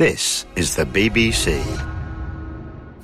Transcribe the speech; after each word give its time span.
This 0.00 0.46
is 0.56 0.76
the 0.76 0.86
BBC. 0.86 1.60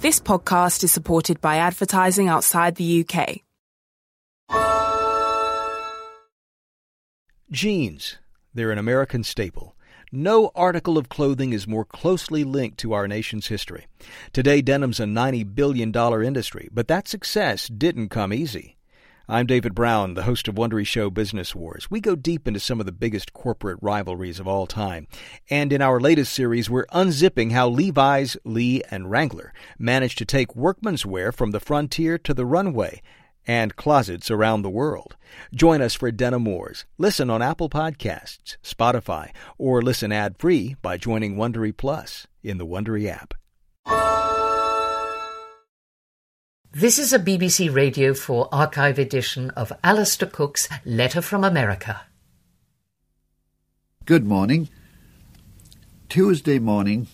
This 0.00 0.18
podcast 0.18 0.82
is 0.82 0.92
supported 0.92 1.42
by 1.42 1.56
advertising 1.56 2.28
outside 2.28 2.76
the 2.76 3.04
UK. 3.04 3.42
Jeans. 7.50 8.16
They're 8.54 8.70
an 8.70 8.78
American 8.78 9.24
staple. 9.24 9.76
No 10.10 10.50
article 10.54 10.96
of 10.96 11.10
clothing 11.10 11.52
is 11.52 11.68
more 11.68 11.84
closely 11.84 12.44
linked 12.44 12.78
to 12.78 12.94
our 12.94 13.06
nation's 13.06 13.48
history. 13.48 13.84
Today, 14.32 14.62
denim's 14.62 14.98
a 14.98 15.04
$90 15.04 15.54
billion 15.54 15.94
industry, 16.24 16.70
but 16.72 16.88
that 16.88 17.08
success 17.08 17.68
didn't 17.68 18.08
come 18.08 18.32
easy. 18.32 18.75
I'm 19.28 19.46
David 19.46 19.74
Brown, 19.74 20.14
the 20.14 20.22
host 20.22 20.46
of 20.46 20.54
Wondery 20.54 20.86
Show 20.86 21.10
Business 21.10 21.52
Wars. 21.52 21.90
We 21.90 22.00
go 22.00 22.14
deep 22.14 22.46
into 22.46 22.60
some 22.60 22.78
of 22.78 22.86
the 22.86 22.92
biggest 22.92 23.32
corporate 23.32 23.80
rivalries 23.82 24.38
of 24.38 24.46
all 24.46 24.68
time. 24.68 25.08
And 25.50 25.72
in 25.72 25.82
our 25.82 25.98
latest 25.98 26.32
series, 26.32 26.70
we're 26.70 26.86
unzipping 26.86 27.50
how 27.50 27.68
Levi's, 27.68 28.36
Lee, 28.44 28.82
and 28.88 29.10
Wrangler 29.10 29.52
managed 29.80 30.18
to 30.18 30.24
take 30.24 30.54
workman's 30.54 31.04
wear 31.04 31.32
from 31.32 31.50
the 31.50 31.58
frontier 31.58 32.18
to 32.18 32.32
the 32.32 32.46
runway 32.46 33.02
and 33.48 33.74
closets 33.74 34.30
around 34.30 34.62
the 34.62 34.70
world. 34.70 35.16
Join 35.52 35.82
us 35.82 35.94
for 35.94 36.12
Denim 36.12 36.44
Wars. 36.44 36.84
Listen 36.96 37.28
on 37.28 37.42
Apple 37.42 37.68
Podcasts, 37.68 38.58
Spotify, 38.62 39.30
or 39.58 39.82
listen 39.82 40.12
ad-free 40.12 40.76
by 40.82 40.96
joining 40.96 41.34
Wondery 41.34 41.76
Plus 41.76 42.28
in 42.44 42.58
the 42.58 42.66
Wondery 42.66 43.08
app. 43.08 43.34
This 46.78 46.98
is 46.98 47.14
a 47.14 47.18
BBC 47.18 47.74
Radio 47.74 48.12
4 48.12 48.50
archive 48.52 48.98
edition 48.98 49.48
of 49.52 49.72
Alistair 49.82 50.28
Cooke's 50.28 50.68
Letter 50.84 51.22
from 51.22 51.42
America. 51.42 52.02
Good 54.04 54.26
morning. 54.26 54.68
Tuesday 56.10 56.58
morning, 56.58 57.06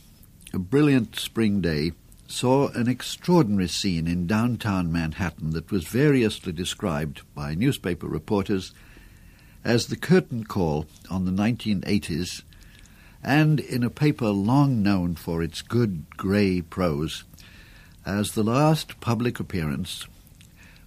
a 0.53 0.59
brilliant 0.59 1.15
spring 1.15 1.61
day, 1.61 1.93
saw 2.27 2.71
an 2.71 2.89
extraordinary 2.89 3.69
scene 3.69 4.09
in 4.09 4.27
downtown 4.27 4.91
Manhattan 4.91 5.51
that 5.51 5.71
was 5.71 5.85
variously 5.85 6.53
described 6.53 7.23
by 7.33 7.55
newspaper 7.55 8.09
reporters 8.09 8.73
as 9.63 9.87
the 9.87 9.97
curtain 9.97 10.43
call 10.43 10.87
on 11.09 11.25
the 11.25 11.31
1980s 11.31 12.43
and 13.23 13.61
in 13.61 13.85
a 13.85 13.91
paper 13.91 14.31
long 14.31 14.83
known 14.83 15.15
for 15.15 15.41
its 15.41 15.63
good 15.63 16.17
grey 16.17 16.61
prose 16.61 17.23
as 18.05 18.33
the 18.33 18.43
last 18.43 19.01
public 19.01 19.39
appearance 19.39 20.07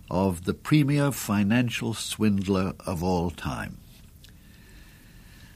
of 0.10 0.46
the 0.46 0.54
premier 0.54 1.12
financial 1.12 1.94
swindler 1.94 2.74
of 2.86 3.04
all 3.04 3.32
time. 3.32 3.78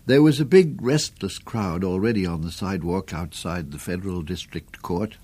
There 0.06 0.24
was 0.24 0.40
a 0.40 0.46
big 0.46 0.82
restless 0.82 1.38
crowd 1.38 1.84
already 1.84 2.26
on 2.26 2.42
the 2.42 2.52
sidewalk 2.52 3.14
outside 3.14 3.72
the 3.72 3.78
Federal 3.78 4.22
District 4.22 4.82
Court 4.82 5.18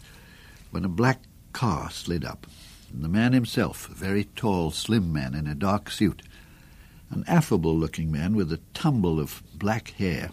when 0.71 0.85
a 0.85 0.89
black 0.89 1.21
car 1.53 1.89
slid 1.89 2.23
up, 2.23 2.45
and 2.93 3.03
the 3.03 3.09
man 3.09 3.33
himself, 3.33 3.89
a 3.89 3.95
very 3.95 4.25
tall, 4.35 4.69
slim 4.71 5.11
man 5.11 5.33
in 5.33 5.47
a 5.47 5.55
dark 5.55 5.89
suit, 5.89 6.21
an 7.09 7.23
affable-looking 7.27 8.11
man 8.11 8.35
with 8.35 8.51
a 8.51 8.59
tumble 8.73 9.19
of 9.19 9.41
black 9.55 9.91
hair, 9.91 10.31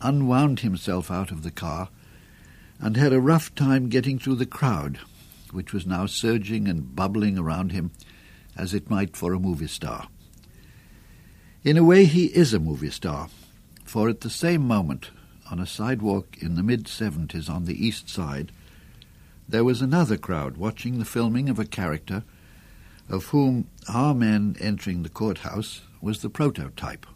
unwound 0.00 0.60
himself 0.60 1.10
out 1.10 1.30
of 1.30 1.42
the 1.42 1.50
car 1.50 1.88
and 2.82 2.96
had 2.96 3.12
a 3.12 3.20
rough 3.20 3.54
time 3.54 3.88
getting 3.88 4.18
through 4.18 4.34
the 4.34 4.44
crowd, 4.44 4.98
which 5.52 5.72
was 5.72 5.86
now 5.86 6.04
surging 6.04 6.66
and 6.66 6.96
bubbling 6.96 7.38
around 7.38 7.70
him 7.70 7.92
as 8.56 8.74
it 8.74 8.90
might 8.90 9.16
for 9.16 9.32
a 9.32 9.38
movie 9.38 9.68
star. 9.68 10.08
In 11.62 11.76
a 11.76 11.84
way, 11.84 12.04
he 12.04 12.26
is 12.26 12.52
a 12.52 12.58
movie 12.58 12.90
star, 12.90 13.28
for 13.84 14.08
at 14.08 14.22
the 14.22 14.30
same 14.30 14.66
moment, 14.66 15.10
on 15.48 15.60
a 15.60 15.66
sidewalk 15.66 16.36
in 16.40 16.56
the 16.56 16.62
mid 16.62 16.84
70s 16.84 17.48
on 17.48 17.66
the 17.66 17.86
east 17.86 18.08
side, 18.08 18.50
there 19.48 19.64
was 19.64 19.80
another 19.80 20.16
crowd 20.16 20.56
watching 20.56 20.98
the 20.98 21.04
filming 21.04 21.48
of 21.48 21.60
a 21.60 21.64
character 21.64 22.24
of 23.08 23.26
whom 23.26 23.68
our 23.88 24.14
man 24.14 24.56
entering 24.58 25.02
the 25.02 25.08
courthouse 25.08 25.82
was 26.00 26.22
the 26.22 26.30
prototype. 26.30 27.06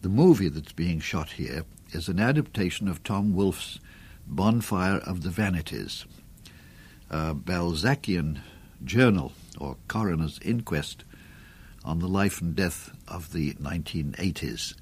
The 0.00 0.08
movie 0.08 0.48
that's 0.48 0.72
being 0.72 1.00
shot 1.00 1.32
here 1.32 1.64
is 1.92 2.08
an 2.08 2.18
adaptation 2.18 2.88
of 2.88 3.02
Tom 3.02 3.34
Wolfe's 3.34 3.78
Bonfire 4.34 4.96
of 4.96 5.22
the 5.22 5.28
Vanities, 5.28 6.06
a 7.10 7.34
Balzacian 7.34 8.40
journal 8.82 9.32
or 9.58 9.76
coroner's 9.88 10.40
inquest 10.42 11.04
on 11.84 11.98
the 11.98 12.08
life 12.08 12.40
and 12.40 12.56
death 12.56 12.90
of 13.06 13.32
the 13.32 13.52
1980s. 13.54 14.74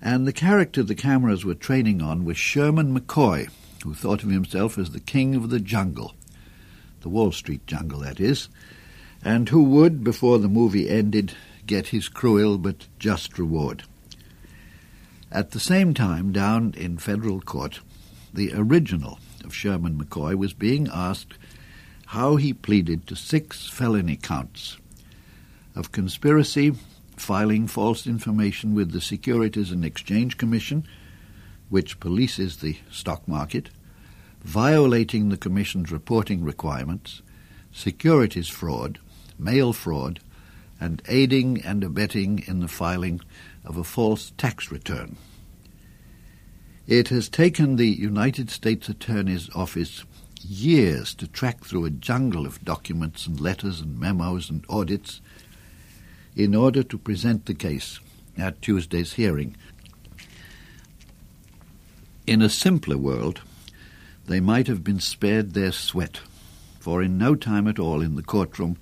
And 0.00 0.26
the 0.26 0.32
character 0.32 0.84
the 0.84 0.94
cameras 0.94 1.44
were 1.44 1.54
training 1.54 2.00
on 2.00 2.24
was 2.24 2.36
Sherman 2.36 2.96
McCoy, 2.96 3.50
who 3.82 3.94
thought 3.94 4.22
of 4.22 4.30
himself 4.30 4.78
as 4.78 4.92
the 4.92 5.00
king 5.00 5.34
of 5.34 5.50
the 5.50 5.60
jungle, 5.60 6.14
the 7.00 7.08
Wall 7.08 7.32
Street 7.32 7.66
jungle, 7.66 8.00
that 8.00 8.20
is, 8.20 8.48
and 9.24 9.48
who 9.48 9.64
would, 9.64 10.04
before 10.04 10.38
the 10.38 10.48
movie 10.48 10.88
ended, 10.88 11.34
get 11.66 11.88
his 11.88 12.08
cruel 12.08 12.58
but 12.58 12.86
just 13.00 13.40
reward. 13.40 13.82
At 15.32 15.50
the 15.50 15.58
same 15.60 15.94
time, 15.94 16.30
down 16.30 16.74
in 16.76 16.98
federal 16.98 17.40
court, 17.40 17.80
the 18.36 18.52
original 18.54 19.18
of 19.44 19.54
Sherman 19.54 19.98
McCoy 19.98 20.34
was 20.34 20.52
being 20.52 20.88
asked 20.92 21.38
how 22.06 22.36
he 22.36 22.52
pleaded 22.52 23.06
to 23.06 23.16
six 23.16 23.66
felony 23.68 24.16
counts 24.16 24.76
of 25.74 25.90
conspiracy, 25.90 26.72
filing 27.16 27.66
false 27.66 28.06
information 28.06 28.74
with 28.74 28.92
the 28.92 29.00
Securities 29.00 29.72
and 29.72 29.84
Exchange 29.84 30.36
Commission, 30.36 30.86
which 31.70 31.98
polices 31.98 32.60
the 32.60 32.76
stock 32.90 33.26
market, 33.26 33.70
violating 34.44 35.30
the 35.30 35.36
Commission's 35.36 35.90
reporting 35.90 36.44
requirements, 36.44 37.22
securities 37.72 38.48
fraud, 38.48 38.98
mail 39.38 39.72
fraud, 39.72 40.20
and 40.78 41.02
aiding 41.08 41.62
and 41.62 41.82
abetting 41.82 42.44
in 42.46 42.60
the 42.60 42.68
filing 42.68 43.20
of 43.64 43.78
a 43.78 43.84
false 43.84 44.32
tax 44.36 44.70
return. 44.70 45.16
It 46.86 47.08
has 47.08 47.28
taken 47.28 47.74
the 47.74 47.88
United 47.88 48.48
States 48.48 48.88
Attorney's 48.88 49.50
Office 49.56 50.04
years 50.40 51.14
to 51.14 51.26
track 51.26 51.64
through 51.64 51.84
a 51.84 51.90
jungle 51.90 52.46
of 52.46 52.64
documents 52.64 53.26
and 53.26 53.40
letters 53.40 53.80
and 53.80 53.98
memos 53.98 54.50
and 54.50 54.64
audits 54.68 55.20
in 56.36 56.54
order 56.54 56.84
to 56.84 56.96
present 56.96 57.46
the 57.46 57.54
case 57.54 57.98
at 58.38 58.62
Tuesday's 58.62 59.14
hearing. 59.14 59.56
In 62.24 62.40
a 62.40 62.48
simpler 62.48 62.96
world, 62.96 63.40
they 64.26 64.38
might 64.38 64.68
have 64.68 64.84
been 64.84 65.00
spared 65.00 65.54
their 65.54 65.72
sweat, 65.72 66.20
for 66.78 67.02
in 67.02 67.18
no 67.18 67.34
time 67.34 67.66
at 67.66 67.80
all 67.80 68.00
in 68.00 68.14
the 68.14 68.22
courtroom, 68.22 68.76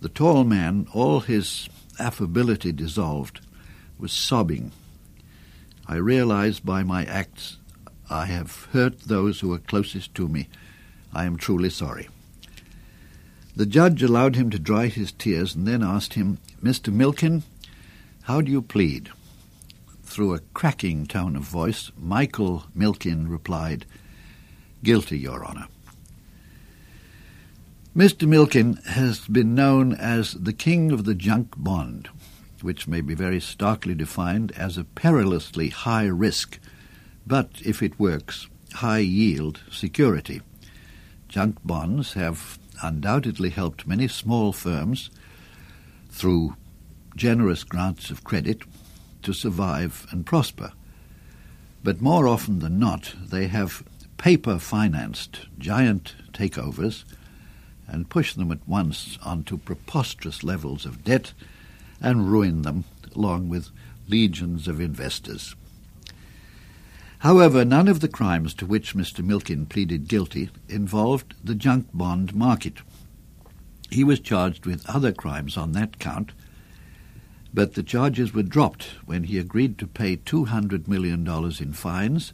the 0.00 0.08
tall 0.08 0.44
man, 0.44 0.86
all 0.94 1.20
his 1.20 1.68
affability 1.98 2.72
dissolved, 2.72 3.40
was 3.98 4.12
sobbing 4.12 4.72
I 5.88 5.96
realize 5.96 6.60
by 6.60 6.82
my 6.82 7.06
acts 7.06 7.56
I 8.10 8.26
have 8.26 8.68
hurt 8.72 9.00
those 9.00 9.40
who 9.40 9.54
are 9.54 9.58
closest 9.58 10.14
to 10.16 10.28
me. 10.28 10.48
I 11.14 11.24
am 11.24 11.38
truly 11.38 11.70
sorry. 11.70 12.08
The 13.56 13.64
judge 13.64 14.02
allowed 14.02 14.36
him 14.36 14.50
to 14.50 14.58
dry 14.58 14.88
his 14.88 15.12
tears 15.12 15.54
and 15.54 15.66
then 15.66 15.82
asked 15.82 16.12
him, 16.12 16.38
Mr. 16.62 16.92
Milken, 16.92 17.42
how 18.24 18.42
do 18.42 18.52
you 18.52 18.60
plead? 18.60 19.08
Through 20.04 20.34
a 20.34 20.40
cracking 20.52 21.06
tone 21.06 21.36
of 21.36 21.42
voice, 21.42 21.90
Michael 21.96 22.64
Milken 22.76 23.28
replied, 23.28 23.86
Guilty, 24.82 25.18
Your 25.18 25.44
Honour. 25.44 25.68
Mr. 27.96 28.28
Milken 28.28 28.84
has 28.86 29.20
been 29.26 29.54
known 29.54 29.94
as 29.94 30.34
the 30.34 30.52
King 30.52 30.92
of 30.92 31.04
the 31.04 31.14
Junk 31.14 31.54
Bond 31.56 32.10
which 32.62 32.88
may 32.88 33.00
be 33.00 33.14
very 33.14 33.40
starkly 33.40 33.94
defined 33.94 34.52
as 34.52 34.76
a 34.76 34.84
perilously 34.84 35.68
high 35.68 36.06
risk, 36.06 36.58
but 37.26 37.50
if 37.64 37.82
it 37.82 37.98
works, 37.98 38.48
high 38.74 38.98
yield 38.98 39.60
security. 39.70 40.40
Junk 41.28 41.58
bonds 41.64 42.14
have 42.14 42.58
undoubtedly 42.82 43.50
helped 43.50 43.86
many 43.86 44.08
small 44.08 44.52
firms 44.52 45.10
through 46.10 46.56
generous 47.16 47.64
grants 47.64 48.10
of 48.10 48.24
credit 48.24 48.62
to 49.22 49.32
survive 49.32 50.06
and 50.10 50.24
prosper. 50.24 50.72
But 51.82 52.00
more 52.00 52.28
often 52.28 52.60
than 52.60 52.78
not, 52.78 53.14
they 53.20 53.48
have 53.48 53.82
paper 54.16 54.58
financed 54.58 55.46
giant 55.58 56.14
takeovers 56.32 57.04
and 57.86 58.10
pushed 58.10 58.36
them 58.36 58.52
at 58.52 58.66
once 58.68 59.18
onto 59.24 59.56
preposterous 59.58 60.44
levels 60.44 60.84
of 60.84 61.04
debt 61.04 61.32
and 62.00 62.30
ruin 62.30 62.62
them, 62.62 62.84
along 63.14 63.48
with 63.48 63.70
legions 64.08 64.68
of 64.68 64.80
investors. 64.80 65.54
However, 67.20 67.64
none 67.64 67.88
of 67.88 68.00
the 68.00 68.08
crimes 68.08 68.54
to 68.54 68.66
which 68.66 68.94
Mr. 68.94 69.24
Milken 69.24 69.68
pleaded 69.68 70.06
guilty 70.06 70.50
involved 70.68 71.34
the 71.42 71.54
junk 71.54 71.88
bond 71.92 72.34
market. 72.34 72.78
He 73.90 74.04
was 74.04 74.20
charged 74.20 74.66
with 74.66 74.88
other 74.88 75.12
crimes 75.12 75.56
on 75.56 75.72
that 75.72 75.98
count, 75.98 76.32
but 77.52 77.74
the 77.74 77.82
charges 77.82 78.32
were 78.32 78.42
dropped 78.42 78.84
when 79.06 79.24
he 79.24 79.38
agreed 79.38 79.78
to 79.78 79.86
pay 79.86 80.16
$200 80.16 80.86
million 80.86 81.26
in 81.26 81.72
fines 81.72 82.32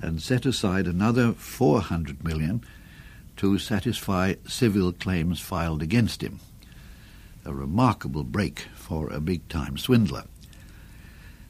and 0.00 0.22
set 0.22 0.46
aside 0.46 0.86
another 0.86 1.32
$400 1.32 2.22
million 2.22 2.62
to 3.36 3.58
satisfy 3.58 4.34
civil 4.46 4.92
claims 4.92 5.40
filed 5.40 5.82
against 5.82 6.22
him. 6.22 6.38
A 7.44 7.54
remarkable 7.54 8.24
break 8.24 8.66
for 8.74 9.10
a 9.10 9.20
big-time 9.20 9.76
swindler. 9.78 10.24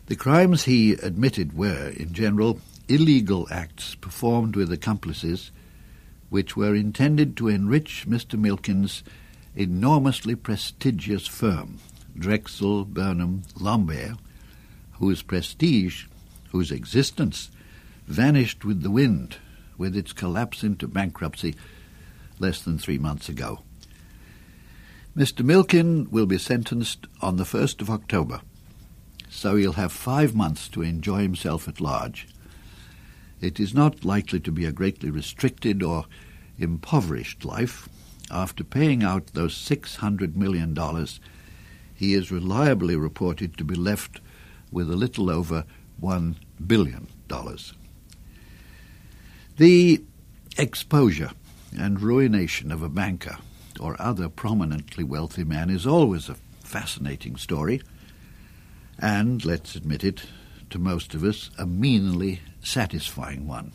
The 0.06 0.16
crimes 0.16 0.64
he 0.64 0.92
admitted 0.92 1.56
were, 1.56 1.88
in 1.88 2.12
general, 2.12 2.60
illegal 2.88 3.46
acts 3.50 3.94
performed 3.94 4.56
with 4.56 4.72
accomplices 4.72 5.50
which 6.30 6.56
were 6.56 6.74
intended 6.74 7.36
to 7.36 7.48
enrich 7.48 8.06
Mr. 8.08 8.38
Milken's 8.38 9.02
enormously 9.56 10.34
prestigious 10.34 11.26
firm, 11.26 11.78
Drexel, 12.18 12.84
Burnham, 12.84 13.42
Lambert, 13.56 14.18
whose 14.94 15.22
prestige, 15.22 16.06
whose 16.50 16.70
existence, 16.70 17.50
vanished 18.06 18.64
with 18.64 18.82
the 18.82 18.90
wind 18.90 19.36
with 19.78 19.96
its 19.96 20.12
collapse 20.12 20.62
into 20.62 20.86
bankruptcy 20.86 21.54
less 22.38 22.62
than 22.62 22.78
three 22.78 22.98
months 22.98 23.28
ago. 23.28 23.63
Mr. 25.16 25.44
Milken 25.44 26.10
will 26.10 26.26
be 26.26 26.38
sentenced 26.38 27.06
on 27.20 27.36
the 27.36 27.44
1st 27.44 27.80
of 27.80 27.88
October, 27.88 28.40
so 29.28 29.54
he'll 29.54 29.74
have 29.74 29.92
five 29.92 30.34
months 30.34 30.68
to 30.68 30.82
enjoy 30.82 31.22
himself 31.22 31.68
at 31.68 31.80
large. 31.80 32.26
It 33.40 33.60
is 33.60 33.72
not 33.72 34.04
likely 34.04 34.40
to 34.40 34.50
be 34.50 34.64
a 34.64 34.72
greatly 34.72 35.10
restricted 35.10 35.84
or 35.84 36.06
impoverished 36.58 37.44
life. 37.44 37.88
After 38.28 38.64
paying 38.64 39.04
out 39.04 39.28
those 39.28 39.54
$600 39.54 40.34
million, 40.34 40.76
he 41.94 42.14
is 42.14 42.32
reliably 42.32 42.96
reported 42.96 43.56
to 43.56 43.64
be 43.64 43.76
left 43.76 44.20
with 44.72 44.90
a 44.90 44.96
little 44.96 45.30
over 45.30 45.64
$1 46.02 46.34
billion. 46.66 47.06
The 49.58 50.02
exposure 50.58 51.30
and 51.78 52.00
ruination 52.00 52.72
of 52.72 52.82
a 52.82 52.88
banker 52.88 53.38
or 53.80 54.00
other 54.00 54.28
prominently 54.28 55.04
wealthy 55.04 55.44
man 55.44 55.70
is 55.70 55.86
always 55.86 56.28
a 56.28 56.36
fascinating 56.60 57.36
story, 57.36 57.80
and, 58.98 59.44
let's 59.44 59.74
admit 59.74 60.04
it, 60.04 60.22
to 60.70 60.78
most 60.78 61.14
of 61.14 61.24
us, 61.24 61.50
a 61.58 61.66
meanly 61.66 62.40
satisfying 62.62 63.46
one. 63.46 63.72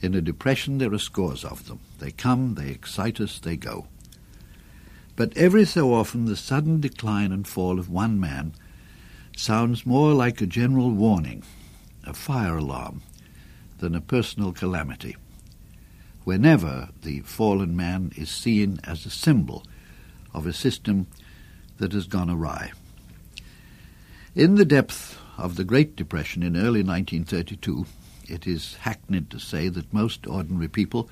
In 0.00 0.14
a 0.14 0.20
depression, 0.20 0.78
there 0.78 0.92
are 0.92 0.98
scores 0.98 1.44
of 1.44 1.66
them. 1.68 1.80
They 1.98 2.10
come, 2.10 2.54
they 2.54 2.70
excite 2.70 3.20
us, 3.20 3.38
they 3.38 3.56
go. 3.56 3.86
But 5.14 5.36
every 5.36 5.64
so 5.64 5.94
often, 5.94 6.24
the 6.24 6.36
sudden 6.36 6.80
decline 6.80 7.32
and 7.32 7.46
fall 7.46 7.78
of 7.78 7.88
one 7.88 8.18
man 8.18 8.54
sounds 9.36 9.86
more 9.86 10.12
like 10.12 10.40
a 10.40 10.46
general 10.46 10.90
warning, 10.90 11.42
a 12.04 12.14
fire 12.14 12.56
alarm, 12.56 13.02
than 13.78 13.94
a 13.94 14.00
personal 14.00 14.52
calamity. 14.52 15.16
Whenever 16.24 16.88
the 17.02 17.20
fallen 17.20 17.76
man 17.76 18.12
is 18.16 18.30
seen 18.30 18.78
as 18.84 19.04
a 19.04 19.10
symbol 19.10 19.64
of 20.32 20.46
a 20.46 20.52
system 20.52 21.06
that 21.78 21.92
has 21.92 22.06
gone 22.06 22.30
awry. 22.30 22.72
In 24.34 24.54
the 24.54 24.64
depth 24.64 25.18
of 25.36 25.56
the 25.56 25.64
Great 25.64 25.96
Depression 25.96 26.42
in 26.42 26.56
early 26.56 26.82
1932, 26.82 27.86
it 28.28 28.46
is 28.46 28.76
hackneyed 28.82 29.30
to 29.30 29.38
say 29.38 29.68
that 29.68 29.92
most 29.92 30.26
ordinary 30.26 30.68
people 30.68 31.10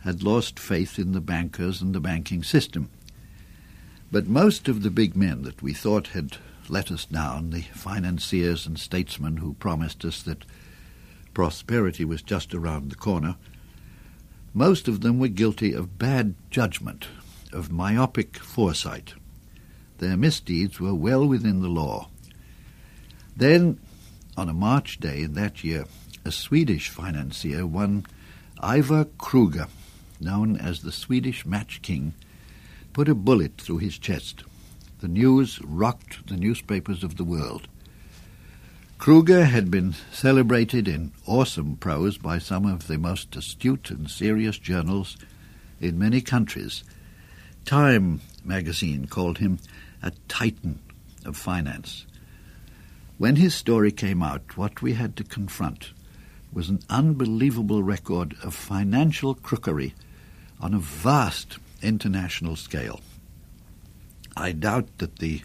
had 0.00 0.22
lost 0.22 0.58
faith 0.58 0.98
in 0.98 1.12
the 1.12 1.20
bankers 1.20 1.80
and 1.80 1.94
the 1.94 2.00
banking 2.00 2.42
system. 2.42 2.90
But 4.12 4.26
most 4.26 4.68
of 4.68 4.82
the 4.82 4.90
big 4.90 5.16
men 5.16 5.42
that 5.42 5.62
we 5.62 5.72
thought 5.72 6.08
had 6.08 6.36
let 6.68 6.90
us 6.90 7.06
down, 7.06 7.50
the 7.50 7.62
financiers 7.62 8.66
and 8.66 8.78
statesmen 8.78 9.38
who 9.38 9.54
promised 9.54 10.04
us 10.04 10.22
that 10.22 10.44
prosperity 11.34 12.04
was 12.04 12.22
just 12.22 12.54
around 12.54 12.90
the 12.90 12.96
corner, 12.96 13.36
most 14.52 14.88
of 14.88 15.00
them 15.00 15.18
were 15.18 15.28
guilty 15.28 15.72
of 15.72 15.98
bad 15.98 16.34
judgment, 16.50 17.06
of 17.52 17.70
myopic 17.70 18.38
foresight. 18.38 19.14
Their 19.98 20.16
misdeeds 20.16 20.80
were 20.80 20.94
well 20.94 21.26
within 21.26 21.60
the 21.60 21.68
law. 21.68 22.08
Then, 23.36 23.78
on 24.36 24.48
a 24.48 24.54
March 24.54 24.98
day 24.98 25.22
in 25.22 25.34
that 25.34 25.62
year, 25.62 25.84
a 26.24 26.32
Swedish 26.32 26.88
financier, 26.88 27.66
one 27.66 28.06
Ivar 28.62 29.06
Kruger, 29.18 29.68
known 30.20 30.56
as 30.56 30.82
the 30.82 30.92
Swedish 30.92 31.46
Match 31.46 31.80
King, 31.82 32.14
put 32.92 33.08
a 33.08 33.14
bullet 33.14 33.56
through 33.58 33.78
his 33.78 33.98
chest. 33.98 34.42
The 35.00 35.08
news 35.08 35.60
rocked 35.62 36.26
the 36.28 36.36
newspapers 36.36 37.02
of 37.02 37.16
the 37.16 37.24
world. 37.24 37.68
Kruger 39.00 39.46
had 39.46 39.70
been 39.70 39.94
celebrated 40.12 40.86
in 40.86 41.12
awesome 41.24 41.76
prose 41.76 42.18
by 42.18 42.36
some 42.36 42.66
of 42.66 42.86
the 42.86 42.98
most 42.98 43.34
astute 43.34 43.90
and 43.90 44.10
serious 44.10 44.58
journals 44.58 45.16
in 45.80 45.98
many 45.98 46.20
countries. 46.20 46.84
Time 47.64 48.20
magazine 48.44 49.06
called 49.06 49.38
him 49.38 49.58
a 50.02 50.12
titan 50.28 50.80
of 51.24 51.38
finance. 51.38 52.04
When 53.16 53.36
his 53.36 53.54
story 53.54 53.90
came 53.90 54.22
out, 54.22 54.58
what 54.58 54.82
we 54.82 54.92
had 54.92 55.16
to 55.16 55.24
confront 55.24 55.92
was 56.52 56.68
an 56.68 56.80
unbelievable 56.90 57.82
record 57.82 58.36
of 58.44 58.54
financial 58.54 59.34
crookery 59.34 59.94
on 60.60 60.74
a 60.74 60.78
vast 60.78 61.56
international 61.80 62.54
scale. 62.54 63.00
I 64.36 64.52
doubt 64.52 64.98
that 64.98 65.20
the 65.20 65.40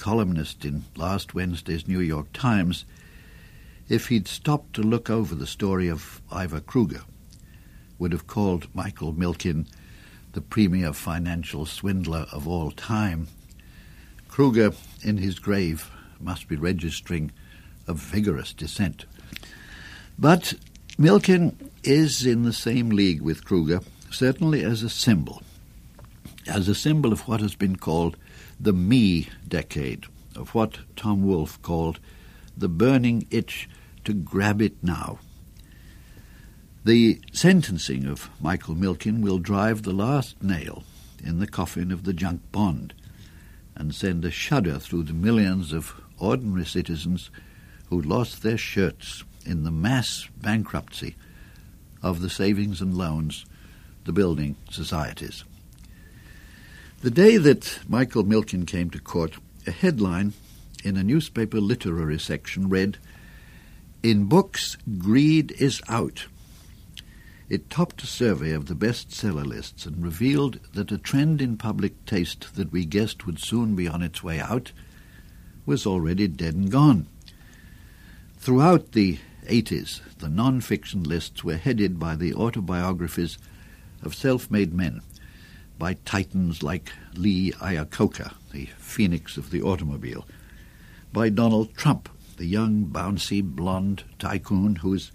columnist 0.00 0.64
in 0.64 0.82
last 0.96 1.34
Wednesday's 1.34 1.86
New 1.86 2.00
York 2.00 2.32
Times, 2.32 2.86
if 3.88 4.08
he'd 4.08 4.26
stopped 4.26 4.72
to 4.74 4.82
look 4.82 5.10
over 5.10 5.34
the 5.34 5.46
story 5.46 5.88
of 5.88 6.22
Ivar 6.32 6.60
Kruger, 6.60 7.02
would 7.98 8.12
have 8.12 8.26
called 8.26 8.74
Michael 8.74 9.12
Milken 9.12 9.66
the 10.32 10.40
premier 10.40 10.94
financial 10.94 11.66
swindler 11.66 12.26
of 12.32 12.48
all 12.48 12.70
time. 12.70 13.28
Kruger, 14.28 14.72
in 15.02 15.18
his 15.18 15.38
grave, 15.38 15.90
must 16.18 16.48
be 16.48 16.56
registering 16.56 17.30
a 17.86 17.92
vigorous 17.92 18.54
dissent. 18.54 19.04
But 20.18 20.54
Milken 20.98 21.54
is 21.82 22.24
in 22.24 22.44
the 22.44 22.52
same 22.54 22.88
league 22.88 23.20
with 23.20 23.44
Kruger, 23.44 23.80
certainly 24.10 24.64
as 24.64 24.82
a 24.82 24.88
symbol, 24.88 25.42
as 26.46 26.68
a 26.68 26.74
symbol 26.74 27.12
of 27.12 27.28
what 27.28 27.40
has 27.40 27.54
been 27.54 27.76
called 27.76 28.16
the 28.60 28.72
me 28.72 29.28
decade, 29.48 30.04
of 30.36 30.54
what 30.54 30.78
Tom 30.94 31.24
Wolfe 31.24 31.60
called 31.62 31.98
the 32.56 32.68
burning 32.68 33.26
itch 33.30 33.68
to 34.04 34.12
grab 34.12 34.60
it 34.60 34.74
now. 34.82 35.18
The 36.84 37.20
sentencing 37.32 38.06
of 38.06 38.30
Michael 38.40 38.74
Milken 38.74 39.20
will 39.20 39.38
drive 39.38 39.82
the 39.82 39.92
last 39.92 40.42
nail 40.42 40.84
in 41.22 41.38
the 41.38 41.46
coffin 41.46 41.90
of 41.90 42.04
the 42.04 42.12
junk 42.12 42.40
bond 42.52 42.94
and 43.74 43.94
send 43.94 44.24
a 44.24 44.30
shudder 44.30 44.78
through 44.78 45.04
the 45.04 45.12
millions 45.12 45.72
of 45.72 45.94
ordinary 46.18 46.66
citizens 46.66 47.30
who 47.88 48.00
lost 48.00 48.42
their 48.42 48.58
shirts 48.58 49.24
in 49.44 49.64
the 49.64 49.70
mass 49.70 50.28
bankruptcy 50.40 51.16
of 52.02 52.20
the 52.20 52.30
savings 52.30 52.80
and 52.80 52.96
loans, 52.96 53.44
the 54.04 54.12
building 54.12 54.56
societies. 54.70 55.44
The 57.02 57.10
day 57.10 57.38
that 57.38 57.78
Michael 57.88 58.24
Milken 58.24 58.66
came 58.66 58.90
to 58.90 59.00
court, 59.00 59.38
a 59.66 59.70
headline 59.70 60.34
in 60.84 60.98
a 60.98 61.02
newspaper 61.02 61.58
literary 61.58 62.18
section 62.18 62.68
read, 62.68 62.98
In 64.02 64.26
books, 64.26 64.76
greed 64.98 65.52
is 65.52 65.80
out. 65.88 66.26
It 67.48 67.70
topped 67.70 68.02
a 68.02 68.06
survey 68.06 68.52
of 68.52 68.66
the 68.66 68.74
bestseller 68.74 69.46
lists 69.46 69.86
and 69.86 70.04
revealed 70.04 70.60
that 70.74 70.92
a 70.92 70.98
trend 70.98 71.40
in 71.40 71.56
public 71.56 72.04
taste 72.04 72.54
that 72.56 72.70
we 72.70 72.84
guessed 72.84 73.24
would 73.24 73.38
soon 73.38 73.74
be 73.74 73.88
on 73.88 74.02
its 74.02 74.22
way 74.22 74.38
out 74.38 74.72
was 75.64 75.86
already 75.86 76.28
dead 76.28 76.54
and 76.54 76.70
gone. 76.70 77.06
Throughout 78.36 78.92
the 78.92 79.18
80s, 79.46 80.02
the 80.18 80.28
non-fiction 80.28 81.04
lists 81.04 81.42
were 81.42 81.56
headed 81.56 81.98
by 81.98 82.14
the 82.14 82.34
autobiographies 82.34 83.38
of 84.02 84.14
self-made 84.14 84.74
men 84.74 85.00
by 85.80 85.94
titans 86.04 86.62
like 86.62 86.92
Lee 87.14 87.52
Iacocca, 87.52 88.34
the 88.52 88.66
phoenix 88.76 89.38
of 89.38 89.50
the 89.50 89.62
automobile, 89.62 90.26
by 91.10 91.30
Donald 91.30 91.74
Trump, 91.74 92.10
the 92.36 92.44
young, 92.44 92.84
bouncy, 92.84 93.42
blonde 93.42 94.04
tycoon 94.18 94.76
whose 94.76 95.10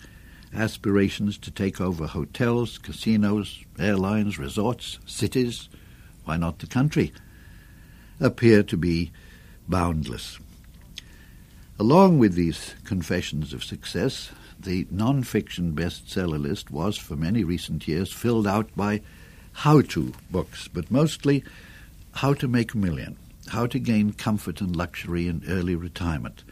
aspirations 0.53 1.38
to 1.38 1.51
take 1.51 1.79
over 1.79 2.07
hotels, 2.07 2.79
casinos, 2.79 3.63
airlines, 3.77 4.39
resorts, 4.39 4.98
cities, 5.05 5.69
why 6.24 6.36
not 6.36 6.57
the 6.57 6.67
country, 6.67 7.13
appear 8.19 8.63
to 8.63 8.75
be 8.75 9.12
boundless. 9.69 10.39
Along 11.77 12.17
with 12.17 12.34
these 12.34 12.74
confessions 12.86 13.53
of 13.53 13.63
success, 13.63 14.31
the 14.60 14.88
non-fiction 14.89 15.74
bestseller 15.74 16.41
list 16.41 16.72
was, 16.72 16.98
for 16.98 17.15
many 17.15 17.43
recent 17.43 17.88
years, 17.88 18.12
filled 18.12 18.48
out 18.48 18.75
by 18.75 19.01
how-to 19.56 20.14
books, 20.30 20.68
but 20.68 20.92
mostly 20.92 21.44
how 22.12 22.34
to 22.34 22.48
make 22.48 22.74
a 22.74 22.78
million, 22.78 23.18
how 23.48 23.66
to 23.66 23.80
gain 23.80 24.12
comfort 24.12 24.60
and 24.60 24.76
luxury 24.76 25.28
in 25.28 25.42
early 25.48 25.76
retirement, 25.76 26.44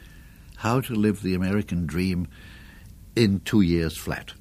how 0.58 0.80
to 0.80 0.96
live 0.96 1.22
the 1.22 1.36
American 1.36 1.86
dream 1.86 2.28
in 3.16 3.42
two 3.42 3.62
years 3.62 3.98
flat. 3.98 4.32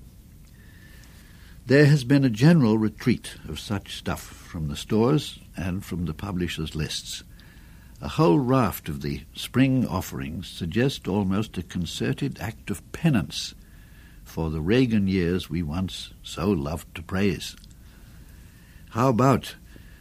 There 1.67 1.87
has 1.87 2.05
been 2.05 2.25
a 2.25 2.31
general 2.31 2.79
retreat 2.79 3.37
of 3.49 3.59
such 3.59 3.97
stuff 3.97 4.23
from 4.23 4.69
the 4.69 4.77
stores 4.77 5.41
and 5.57 5.85
from 5.85 6.07
the 6.07 6.15
publishers' 6.15 6.77
lists. 6.77 7.25
A 8.01 8.09
whole 8.09 8.39
raft 8.39 8.89
of 8.89 9.03
the 9.03 9.23
spring 9.35 9.87
offerings 9.87 10.49
suggest 10.49 11.09
almost 11.09 11.59
a 11.59 11.63
concerted 11.63 12.39
act 12.41 12.71
of 12.71 12.93
penance 12.93 13.55
for 14.25 14.51
the 14.51 14.61
Reagan 14.61 15.09
years 15.09 15.51
we 15.51 15.63
once 15.63 16.13
so 16.23 16.51
loved 16.51 16.95
to 16.95 17.03
praise. 17.03 17.57
How 18.93 19.09
about 19.09 19.55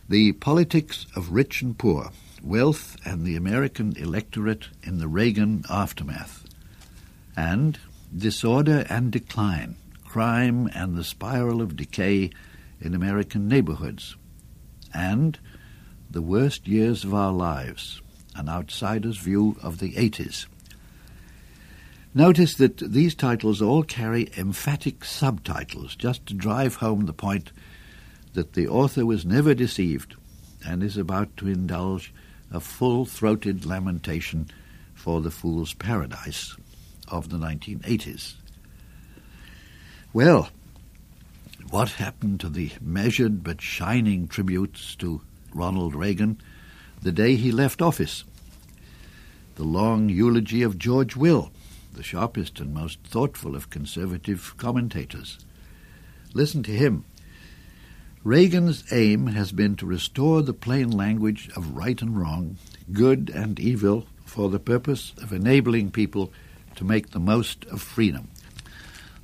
the 0.09 0.33
politics 0.33 1.05
of 1.15 1.31
rich 1.31 1.61
and 1.61 1.77
poor, 1.77 2.11
wealth 2.43 2.97
and 3.05 3.25
the 3.25 3.37
American 3.37 3.95
electorate 3.95 4.67
in 4.83 4.97
the 4.97 5.07
Reagan 5.07 5.63
aftermath, 5.69 6.43
and 7.33 7.79
disorder 8.13 8.85
and 8.89 9.09
decline, 9.09 9.77
crime 10.03 10.69
and 10.75 10.97
the 10.97 11.05
spiral 11.05 11.61
of 11.61 11.77
decay 11.77 12.31
in 12.81 12.93
American 12.93 13.47
neighborhoods, 13.47 14.17
and 14.93 15.39
the 16.09 16.21
worst 16.21 16.67
years 16.67 17.05
of 17.05 17.13
our 17.13 17.31
lives, 17.31 18.01
an 18.35 18.49
outsider's 18.49 19.15
view 19.15 19.55
of 19.63 19.79
the 19.79 19.93
80s. 19.93 20.47
Notice 22.13 22.55
that 22.55 22.79
these 22.79 23.15
titles 23.15 23.61
all 23.61 23.83
carry 23.83 24.29
emphatic 24.35 25.05
subtitles 25.05 25.95
just 25.95 26.25
to 26.25 26.33
drive 26.33 26.75
home 26.75 27.05
the 27.05 27.13
point 27.13 27.53
that 28.33 28.53
the 28.53 28.67
author 28.67 29.05
was 29.05 29.25
never 29.25 29.53
deceived 29.53 30.15
and 30.65 30.83
is 30.83 30.97
about 30.97 31.35
to 31.37 31.47
indulge 31.47 32.13
a 32.51 32.59
full-throated 32.59 33.65
lamentation 33.65 34.47
for 34.93 35.21
the 35.21 35.31
fool's 35.31 35.73
paradise 35.73 36.55
of 37.07 37.29
the 37.29 37.37
1980s. 37.37 38.35
Well, 40.13 40.49
what 41.69 41.89
happened 41.91 42.39
to 42.41 42.49
the 42.49 42.71
measured 42.81 43.43
but 43.43 43.61
shining 43.61 44.27
tributes 44.27 44.95
to 44.97 45.21
Ronald 45.53 45.95
Reagan 45.95 46.39
the 47.01 47.11
day 47.11 47.35
he 47.35 47.51
left 47.51 47.81
office? 47.81 48.23
The 49.55 49.63
long 49.63 50.09
eulogy 50.09 50.63
of 50.63 50.77
George 50.77 51.15
Will, 51.15 51.51
the 51.93 52.03
sharpest 52.03 52.59
and 52.59 52.73
most 52.73 52.99
thoughtful 53.03 53.55
of 53.55 53.69
conservative 53.69 54.53
commentators. 54.57 55.39
Listen 56.33 56.63
to 56.63 56.71
him. 56.71 57.05
Reagan's 58.23 58.83
aim 58.91 59.25
has 59.27 59.51
been 59.51 59.75
to 59.77 59.85
restore 59.87 60.43
the 60.43 60.53
plain 60.53 60.91
language 60.91 61.49
of 61.55 61.75
right 61.75 61.99
and 62.03 62.15
wrong, 62.15 62.57
good 62.91 63.31
and 63.33 63.59
evil, 63.59 64.05
for 64.25 64.47
the 64.47 64.59
purpose 64.59 65.13
of 65.17 65.33
enabling 65.33 65.89
people 65.89 66.31
to 66.75 66.83
make 66.83 67.09
the 67.09 67.19
most 67.19 67.65
of 67.65 67.81
freedom. 67.81 68.27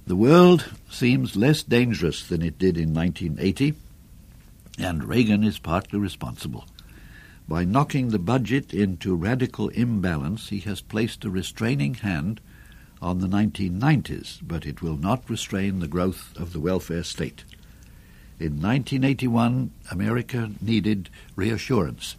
The 0.08 0.16
world 0.16 0.74
seems 0.90 1.36
less 1.36 1.62
dangerous 1.62 2.26
than 2.26 2.42
it 2.42 2.58
did 2.58 2.76
in 2.76 2.92
1980, 2.92 3.76
and 4.80 5.04
Reagan 5.04 5.44
is 5.44 5.60
partly 5.60 6.00
responsible. 6.00 6.66
By 7.48 7.66
knocking 7.66 8.10
the 8.10 8.18
budget 8.18 8.74
into 8.74 9.16
radical 9.16 9.70
imbalance, 9.70 10.50
he 10.50 10.62
has 10.62 10.82
placed 10.82 11.24
a 11.24 11.30
restraining 11.30 11.94
hand 11.94 12.42
on 13.00 13.20
the 13.20 13.28
1990s, 13.28 14.40
but 14.42 14.66
it 14.66 14.82
will 14.82 14.98
not 14.98 15.30
restrain 15.30 15.82
the 15.82 15.88
growth 15.88 16.36
of 16.36 16.52
the 16.52 16.60
welfare 16.60 17.04
state. 17.04 17.44
In 18.40 18.62
1981, 18.62 19.72
America 19.90 20.52
needed 20.62 21.10
reassurance. 21.36 22.16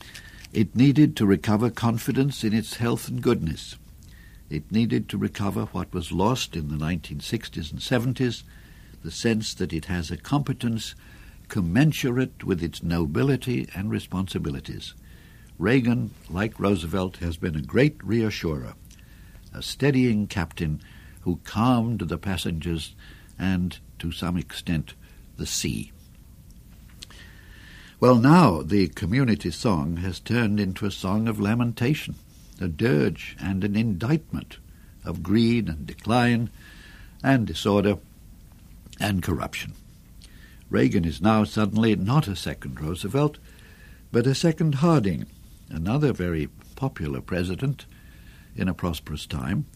It 0.52 0.74
needed 0.74 1.16
to 1.16 1.26
recover 1.26 1.70
confidence 1.70 2.42
in 2.42 2.52
its 2.52 2.78
health 2.78 3.06
and 3.06 3.22
goodness. 3.22 3.76
It 4.50 4.72
needed 4.72 5.08
to 5.10 5.18
recover 5.18 5.66
what 5.66 5.94
was 5.94 6.10
lost 6.10 6.56
in 6.56 6.68
the 6.68 6.74
1960s 6.74 7.70
and 7.70 7.80
70s, 7.80 8.42
the 9.04 9.12
sense 9.12 9.54
that 9.54 9.72
it 9.72 9.84
has 9.84 10.10
a 10.10 10.16
competence 10.16 10.96
commensurate 11.46 12.42
with 12.42 12.64
its 12.64 12.82
nobility 12.82 13.68
and 13.76 13.88
responsibilities. 13.88 14.94
Reagan, 15.56 16.10
like 16.28 16.58
Roosevelt, 16.58 17.18
has 17.18 17.36
been 17.36 17.54
a 17.54 17.62
great 17.62 18.02
reassurer, 18.02 18.74
a 19.54 19.62
steadying 19.62 20.26
captain 20.26 20.80
who 21.20 21.40
calmed 21.44 22.00
the 22.00 22.18
passengers 22.18 22.96
and, 23.38 23.78
to 24.00 24.10
some 24.10 24.36
extent, 24.36 24.94
the 25.36 25.46
sea. 25.46 25.92
Well, 28.00 28.14
now 28.14 28.62
the 28.62 28.86
community 28.86 29.50
song 29.50 29.96
has 29.96 30.20
turned 30.20 30.60
into 30.60 30.86
a 30.86 30.90
song 30.90 31.26
of 31.26 31.40
lamentation, 31.40 32.14
a 32.60 32.68
dirge 32.68 33.36
and 33.40 33.64
an 33.64 33.74
indictment 33.74 34.58
of 35.04 35.24
greed 35.24 35.68
and 35.68 35.84
decline 35.84 36.50
and 37.24 37.44
disorder 37.44 37.98
and 39.00 39.20
corruption. 39.20 39.72
Reagan 40.70 41.04
is 41.04 41.20
now 41.20 41.42
suddenly 41.42 41.96
not 41.96 42.28
a 42.28 42.36
second 42.36 42.80
Roosevelt, 42.80 43.38
but 44.12 44.28
a 44.28 44.34
second 44.34 44.76
Harding, 44.76 45.26
another 45.68 46.12
very 46.12 46.48
popular 46.76 47.20
president 47.20 47.84
in 48.54 48.68
a 48.68 48.74
prosperous 48.74 49.26
time, 49.26 49.66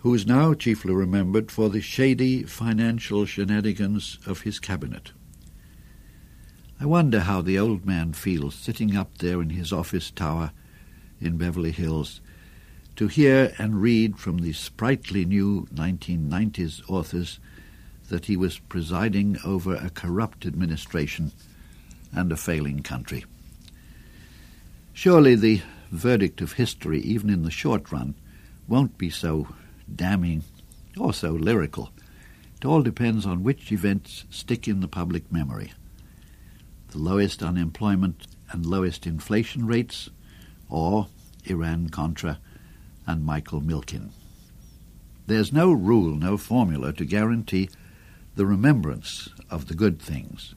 who 0.00 0.12
is 0.12 0.26
now 0.26 0.52
chiefly 0.52 0.92
remembered 0.92 1.50
for 1.50 1.70
the 1.70 1.80
shady 1.80 2.42
financial 2.42 3.24
shenanigans 3.24 4.18
of 4.26 4.42
his 4.42 4.58
cabinet. 4.58 5.12
I 6.82 6.86
wonder 6.86 7.20
how 7.20 7.42
the 7.42 7.58
old 7.58 7.84
man 7.84 8.14
feels 8.14 8.54
sitting 8.54 8.96
up 8.96 9.18
there 9.18 9.42
in 9.42 9.50
his 9.50 9.70
office 9.70 10.10
tower 10.10 10.50
in 11.20 11.36
Beverly 11.36 11.72
Hills 11.72 12.22
to 12.96 13.06
hear 13.06 13.52
and 13.58 13.82
read 13.82 14.18
from 14.18 14.38
the 14.38 14.54
sprightly 14.54 15.26
new 15.26 15.68
1990s 15.74 16.80
authors 16.88 17.38
that 18.08 18.24
he 18.24 18.36
was 18.36 18.60
presiding 18.60 19.36
over 19.44 19.74
a 19.74 19.90
corrupt 19.90 20.46
administration 20.46 21.32
and 22.14 22.32
a 22.32 22.36
failing 22.36 22.82
country. 22.82 23.26
Surely 24.94 25.34
the 25.34 25.60
verdict 25.90 26.40
of 26.40 26.52
history, 26.52 27.02
even 27.02 27.28
in 27.28 27.42
the 27.42 27.50
short 27.50 27.92
run, 27.92 28.14
won't 28.66 28.96
be 28.96 29.10
so 29.10 29.48
damning 29.94 30.44
or 30.96 31.12
so 31.12 31.32
lyrical. 31.32 31.90
It 32.56 32.64
all 32.64 32.80
depends 32.80 33.26
on 33.26 33.44
which 33.44 33.70
events 33.70 34.24
stick 34.30 34.66
in 34.66 34.80
the 34.80 34.88
public 34.88 35.30
memory 35.30 35.72
the 36.90 36.98
lowest 36.98 37.42
unemployment 37.42 38.26
and 38.50 38.66
lowest 38.66 39.06
inflation 39.06 39.66
rates, 39.66 40.10
or 40.68 41.08
Iran-Contra 41.44 42.38
and 43.06 43.24
Michael 43.24 43.60
Milken. 43.60 44.10
There's 45.26 45.52
no 45.52 45.72
rule, 45.72 46.16
no 46.16 46.36
formula 46.36 46.92
to 46.94 47.04
guarantee 47.04 47.70
the 48.34 48.46
remembrance 48.46 49.28
of 49.48 49.68
the 49.68 49.74
good 49.74 50.00
things. 50.00 50.54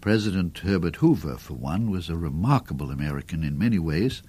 President 0.00 0.58
Herbert 0.58 0.96
Hoover, 0.96 1.36
for 1.36 1.54
one, 1.54 1.90
was 1.90 2.08
a 2.08 2.16
remarkable 2.16 2.90
American 2.90 3.42
in 3.44 3.58
many 3.58 3.78
ways, 3.78 4.22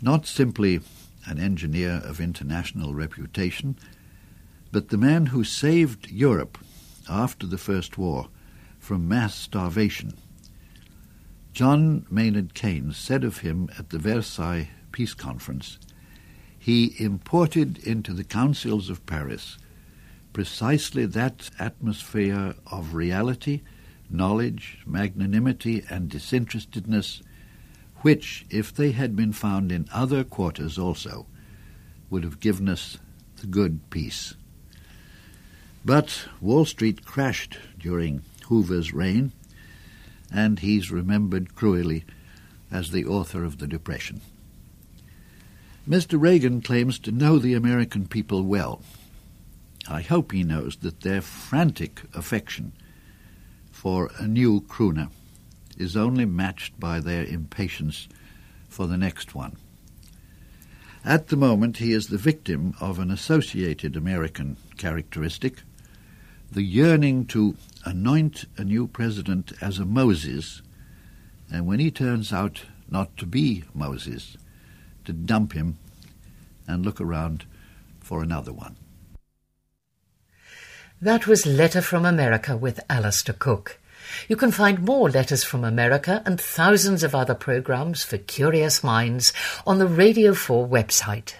not 0.00 0.26
simply 0.26 0.80
an 1.26 1.38
engineer 1.38 2.02
of 2.04 2.20
international 2.20 2.94
reputation, 2.94 3.76
but 4.70 4.88
the 4.88 4.96
man 4.96 5.26
who 5.26 5.44
saved 5.44 6.10
Europe 6.10 6.58
after 7.08 7.46
the 7.46 7.58
First 7.58 7.98
War 7.98 8.28
from 8.82 9.06
mass 9.06 9.36
starvation. 9.36 10.12
John 11.52 12.04
Maynard 12.10 12.52
Keynes 12.52 12.96
said 12.96 13.22
of 13.22 13.38
him 13.38 13.70
at 13.78 13.90
the 13.90 13.98
Versailles 13.98 14.70
Peace 14.90 15.14
Conference, 15.14 15.78
he 16.58 16.96
imported 16.98 17.78
into 17.86 18.12
the 18.12 18.24
councils 18.24 18.90
of 18.90 19.06
Paris 19.06 19.56
precisely 20.32 21.06
that 21.06 21.48
atmosphere 21.60 22.56
of 22.66 22.92
reality, 22.92 23.60
knowledge, 24.10 24.78
magnanimity, 24.84 25.84
and 25.88 26.08
disinterestedness 26.08 27.22
which, 27.98 28.44
if 28.50 28.74
they 28.74 28.90
had 28.90 29.14
been 29.14 29.32
found 29.32 29.70
in 29.70 29.88
other 29.92 30.24
quarters 30.24 30.76
also, 30.76 31.26
would 32.10 32.24
have 32.24 32.40
given 32.40 32.68
us 32.68 32.98
the 33.36 33.46
good 33.46 33.78
peace. 33.90 34.34
But 35.84 36.26
Wall 36.40 36.64
Street 36.64 37.04
crashed 37.04 37.58
during 37.78 38.22
Hoover's 38.52 38.92
reign, 38.92 39.32
and 40.30 40.58
he's 40.58 40.90
remembered 40.90 41.54
cruelly 41.54 42.04
as 42.70 42.90
the 42.90 43.06
author 43.06 43.44
of 43.44 43.56
the 43.56 43.66
Depression. 43.66 44.20
Mr. 45.88 46.20
Reagan 46.20 46.60
claims 46.60 46.98
to 46.98 47.10
know 47.10 47.38
the 47.38 47.54
American 47.54 48.06
people 48.06 48.42
well. 48.42 48.82
I 49.88 50.02
hope 50.02 50.32
he 50.32 50.42
knows 50.42 50.76
that 50.82 51.00
their 51.00 51.22
frantic 51.22 52.02
affection 52.12 52.72
for 53.70 54.10
a 54.18 54.28
new 54.28 54.60
crooner 54.60 55.08
is 55.78 55.96
only 55.96 56.26
matched 56.26 56.78
by 56.78 57.00
their 57.00 57.24
impatience 57.24 58.06
for 58.68 58.86
the 58.86 58.98
next 58.98 59.34
one. 59.34 59.56
At 61.06 61.28
the 61.28 61.36
moment, 61.36 61.78
he 61.78 61.94
is 61.94 62.08
the 62.08 62.18
victim 62.18 62.74
of 62.82 62.98
an 62.98 63.10
associated 63.10 63.96
American 63.96 64.58
characteristic 64.76 65.62
the 66.52 66.62
yearning 66.62 67.24
to 67.24 67.56
anoint 67.84 68.44
a 68.58 68.64
new 68.64 68.86
president 68.86 69.52
as 69.62 69.78
a 69.78 69.86
Moses, 69.86 70.60
and 71.50 71.66
when 71.66 71.80
he 71.80 71.90
turns 71.90 72.32
out 72.32 72.64
not 72.90 73.16
to 73.16 73.26
be 73.26 73.64
Moses, 73.72 74.36
to 75.06 75.12
dump 75.12 75.54
him 75.54 75.78
and 76.68 76.84
look 76.84 77.00
around 77.00 77.46
for 78.00 78.22
another 78.22 78.52
one. 78.52 78.76
That 81.00 81.26
was 81.26 81.46
Letter 81.46 81.80
from 81.80 82.04
America 82.04 82.56
with 82.56 82.80
Alistair 82.88 83.34
Cooke. 83.38 83.80
You 84.28 84.36
can 84.36 84.52
find 84.52 84.82
more 84.82 85.08
Letters 85.08 85.42
from 85.42 85.64
America 85.64 86.22
and 86.26 86.38
thousands 86.38 87.02
of 87.02 87.14
other 87.14 87.34
programs 87.34 88.02
for 88.02 88.18
curious 88.18 88.84
minds 88.84 89.32
on 89.66 89.78
the 89.78 89.86
Radio 89.86 90.34
4 90.34 90.68
website. 90.68 91.32